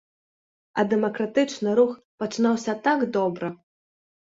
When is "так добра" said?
2.91-3.57